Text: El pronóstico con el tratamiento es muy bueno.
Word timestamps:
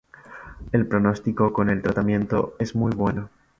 El 0.71 0.87
pronóstico 0.87 1.53
con 1.53 1.69
el 1.69 1.83
tratamiento 1.83 2.55
es 2.57 2.73
muy 2.73 2.91
bueno. 2.91 3.29